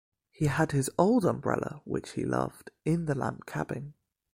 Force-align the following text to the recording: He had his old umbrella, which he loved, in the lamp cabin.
He 0.31 0.47
had 0.47 0.71
his 0.71 0.89
old 0.97 1.25
umbrella, 1.25 1.81
which 1.83 2.13
he 2.13 2.25
loved, 2.25 2.71
in 2.85 3.05
the 3.05 3.13
lamp 3.13 3.45
cabin. 3.45 3.93